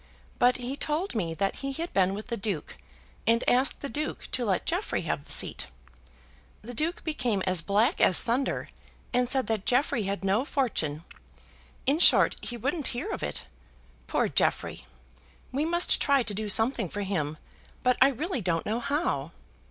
[0.39, 2.75] But he told me that he had been with the Duke,
[3.27, 5.67] and asked the Duke to let Jeffrey have the seat.
[6.63, 8.69] The Duke became as black as thunder,
[9.13, 11.03] and said that Jeffrey had no fortune.
[11.85, 13.45] In short, he wouldn't hear of it.
[14.07, 14.87] Poor Jeffrey!
[15.51, 17.37] we must try to do something for him,
[17.83, 19.33] but I really don't know how.